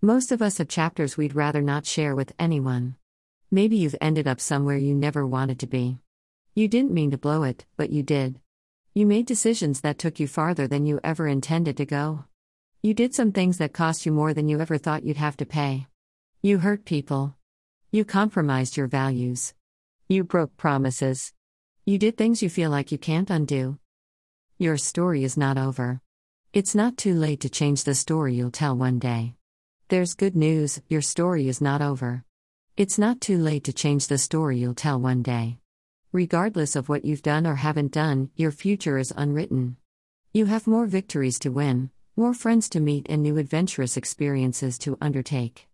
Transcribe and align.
Most 0.00 0.30
of 0.30 0.40
us 0.40 0.58
have 0.58 0.68
chapters 0.68 1.16
we'd 1.16 1.34
rather 1.34 1.60
not 1.60 1.84
share 1.84 2.14
with 2.14 2.32
anyone. 2.38 2.94
Maybe 3.50 3.76
you've 3.76 3.96
ended 4.00 4.28
up 4.28 4.40
somewhere 4.40 4.76
you 4.76 4.94
never 4.94 5.26
wanted 5.26 5.58
to 5.58 5.66
be. 5.66 5.98
You 6.54 6.68
didn't 6.68 6.92
mean 6.92 7.10
to 7.10 7.18
blow 7.18 7.42
it, 7.42 7.66
but 7.76 7.90
you 7.90 8.04
did. 8.04 8.38
You 8.94 9.06
made 9.06 9.26
decisions 9.26 9.80
that 9.80 9.98
took 9.98 10.20
you 10.20 10.28
farther 10.28 10.68
than 10.68 10.86
you 10.86 11.00
ever 11.02 11.26
intended 11.26 11.76
to 11.78 11.84
go. 11.84 12.26
You 12.80 12.94
did 12.94 13.12
some 13.12 13.32
things 13.32 13.58
that 13.58 13.72
cost 13.72 14.06
you 14.06 14.12
more 14.12 14.32
than 14.32 14.48
you 14.48 14.60
ever 14.60 14.78
thought 14.78 15.02
you'd 15.02 15.16
have 15.16 15.36
to 15.38 15.44
pay. 15.44 15.88
You 16.42 16.58
hurt 16.58 16.84
people. 16.84 17.34
You 17.90 18.04
compromised 18.04 18.76
your 18.76 18.86
values. 18.86 19.52
You 20.06 20.22
broke 20.22 20.56
promises. 20.56 21.32
You 21.84 21.98
did 21.98 22.16
things 22.16 22.40
you 22.40 22.48
feel 22.48 22.70
like 22.70 22.92
you 22.92 22.98
can't 22.98 23.30
undo. 23.30 23.78
Your 24.58 24.76
story 24.76 25.24
is 25.24 25.36
not 25.36 25.58
over. 25.58 26.00
It's 26.52 26.76
not 26.76 26.96
too 26.96 27.14
late 27.14 27.40
to 27.40 27.50
change 27.50 27.82
the 27.82 27.96
story 27.96 28.36
you'll 28.36 28.52
tell 28.52 28.76
one 28.76 29.00
day. 29.00 29.34
There's 29.90 30.12
good 30.12 30.36
news 30.36 30.82
your 30.90 31.00
story 31.00 31.48
is 31.48 31.62
not 31.62 31.80
over. 31.80 32.22
It's 32.76 32.98
not 32.98 33.22
too 33.22 33.38
late 33.38 33.64
to 33.64 33.72
change 33.72 34.06
the 34.06 34.18
story 34.18 34.58
you'll 34.58 34.74
tell 34.74 35.00
one 35.00 35.22
day. 35.22 35.60
Regardless 36.12 36.76
of 36.76 36.90
what 36.90 37.06
you've 37.06 37.22
done 37.22 37.46
or 37.46 37.54
haven't 37.54 37.92
done, 37.92 38.28
your 38.36 38.50
future 38.50 38.98
is 38.98 39.14
unwritten. 39.16 39.78
You 40.34 40.44
have 40.44 40.66
more 40.66 40.84
victories 40.84 41.38
to 41.38 41.48
win, 41.48 41.88
more 42.16 42.34
friends 42.34 42.68
to 42.70 42.80
meet, 42.80 43.06
and 43.08 43.22
new 43.22 43.38
adventurous 43.38 43.96
experiences 43.96 44.76
to 44.80 44.98
undertake. 45.00 45.66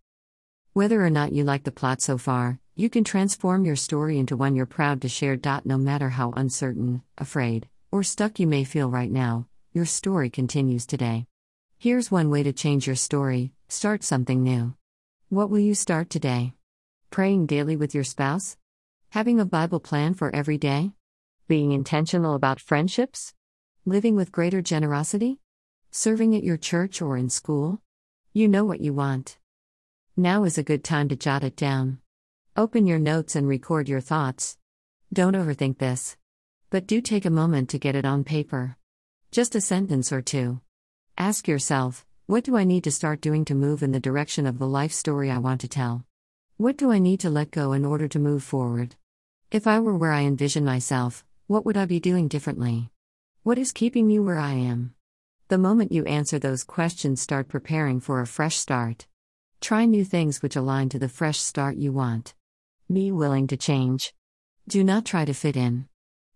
Whether 0.71 1.05
or 1.05 1.09
not 1.09 1.33
you 1.33 1.43
like 1.43 1.65
the 1.65 1.73
plot 1.73 2.01
so 2.01 2.17
far, 2.17 2.61
you 2.73 2.89
can 2.89 3.03
transform 3.03 3.65
your 3.65 3.75
story 3.75 4.17
into 4.17 4.37
one 4.37 4.55
you're 4.55 4.65
proud 4.65 5.01
to 5.01 5.09
share. 5.09 5.37
No 5.65 5.77
matter 5.77 6.11
how 6.11 6.31
uncertain, 6.37 7.01
afraid, 7.17 7.67
or 7.91 8.01
stuck 8.01 8.39
you 8.39 8.47
may 8.47 8.63
feel 8.63 8.89
right 8.89 9.11
now, 9.11 9.47
your 9.73 9.85
story 9.85 10.29
continues 10.29 10.85
today. 10.85 11.25
Here's 11.77 12.09
one 12.09 12.29
way 12.29 12.41
to 12.41 12.53
change 12.53 12.87
your 12.87 12.95
story 12.95 13.51
start 13.67 14.03
something 14.03 14.41
new. 14.41 14.75
What 15.29 15.49
will 15.49 15.59
you 15.59 15.75
start 15.75 16.09
today? 16.09 16.53
Praying 17.11 17.47
daily 17.47 17.75
with 17.75 17.93
your 17.93 18.03
spouse? 18.03 18.57
Having 19.09 19.39
a 19.39 19.45
Bible 19.45 19.79
plan 19.79 20.13
for 20.13 20.33
every 20.33 20.57
day? 20.57 20.93
Being 21.47 21.73
intentional 21.73 22.33
about 22.33 22.61
friendships? 22.61 23.33
Living 23.85 24.15
with 24.15 24.31
greater 24.31 24.61
generosity? 24.61 25.39
Serving 25.91 26.35
at 26.35 26.43
your 26.43 26.57
church 26.57 27.01
or 27.01 27.17
in 27.17 27.29
school? 27.29 27.81
You 28.33 28.47
know 28.47 28.65
what 28.65 28.81
you 28.81 28.93
want. 28.93 29.37
Now 30.15 30.43
is 30.43 30.57
a 30.57 30.63
good 30.63 30.83
time 30.83 31.09
to 31.09 31.15
jot 31.15 31.43
it 31.43 31.57
down. 31.57 31.99
Open 32.55 32.87
your 32.87 32.99
notes 32.99 33.35
and 33.35 33.47
record 33.47 33.89
your 33.89 34.01
thoughts. 34.01 34.57
Don't 35.11 35.35
overthink 35.35 35.77
this. 35.77 36.15
But 36.69 36.87
do 36.87 37.01
take 37.01 37.25
a 37.25 37.29
moment 37.29 37.69
to 37.69 37.79
get 37.79 37.95
it 37.95 38.05
on 38.05 38.23
paper. 38.23 38.77
Just 39.31 39.55
a 39.55 39.61
sentence 39.61 40.11
or 40.11 40.21
two. 40.21 40.61
Ask 41.17 41.47
yourself 41.47 42.05
what 42.27 42.43
do 42.43 42.57
I 42.57 42.65
need 42.65 42.83
to 42.83 42.91
start 42.91 43.21
doing 43.21 43.45
to 43.45 43.55
move 43.55 43.81
in 43.81 43.93
the 43.93 44.01
direction 44.01 44.45
of 44.45 44.59
the 44.59 44.67
life 44.67 44.91
story 44.91 45.31
I 45.31 45.37
want 45.37 45.61
to 45.61 45.67
tell? 45.67 46.03
What 46.57 46.75
do 46.75 46.91
I 46.91 46.99
need 46.99 47.21
to 47.21 47.29
let 47.29 47.51
go 47.51 47.71
in 47.71 47.85
order 47.85 48.09
to 48.09 48.19
move 48.19 48.43
forward? 48.43 48.95
If 49.49 49.65
I 49.65 49.79
were 49.79 49.95
where 49.95 50.11
I 50.11 50.23
envision 50.23 50.65
myself, 50.65 51.23
what 51.47 51.65
would 51.65 51.77
I 51.77 51.85
be 51.85 52.01
doing 52.01 52.27
differently? 52.27 52.89
What 53.43 53.57
is 53.57 53.71
keeping 53.71 54.07
me 54.07 54.19
where 54.19 54.37
I 54.37 54.53
am? 54.53 54.93
The 55.47 55.57
moment 55.57 55.93
you 55.93 56.03
answer 56.03 56.37
those 56.37 56.65
questions, 56.65 57.21
start 57.21 57.47
preparing 57.47 58.01
for 58.01 58.19
a 58.19 58.27
fresh 58.27 58.57
start. 58.57 59.07
Try 59.61 59.85
new 59.85 60.03
things 60.03 60.41
which 60.41 60.57
align 60.57 60.89
to 60.89 60.99
the 60.99 61.07
fresh 61.07 61.39
start 61.39 61.77
you 61.77 61.93
want. 61.93 62.33
Be 62.91 63.09
willing 63.13 63.47
to 63.47 63.57
change. 63.57 64.13
Do 64.67 64.83
not 64.83 65.05
try 65.05 65.23
to 65.23 65.33
fit 65.33 65.55
in. 65.55 65.87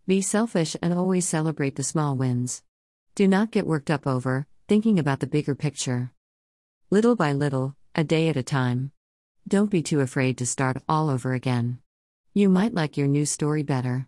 Be 0.07 0.21
selfish 0.21 0.77
and 0.81 0.93
always 0.93 1.27
celebrate 1.27 1.75
the 1.75 1.83
small 1.83 2.15
wins. 2.15 2.63
Do 3.15 3.27
not 3.27 3.51
get 3.51 3.67
worked 3.67 3.91
up 3.91 4.07
over 4.07 4.47
thinking 4.69 4.99
about 4.99 5.19
the 5.19 5.25
bigger 5.25 5.55
picture. 5.55 6.11
Little 6.91 7.15
by 7.15 7.33
little, 7.33 7.75
a 7.95 8.03
day 8.03 8.29
at 8.29 8.37
a 8.37 8.43
time. 8.43 8.91
Don't 9.47 9.71
be 9.71 9.81
too 9.81 9.99
afraid 9.99 10.37
to 10.37 10.45
start 10.45 10.77
all 10.87 11.09
over 11.09 11.33
again. 11.33 11.79
You 12.35 12.49
might 12.49 12.75
like 12.75 12.95
your 12.95 13.07
new 13.07 13.25
story 13.25 13.63
better. 13.63 14.07